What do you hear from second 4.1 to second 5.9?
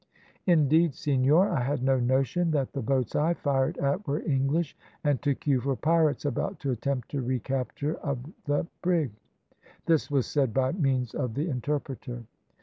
English, and took you for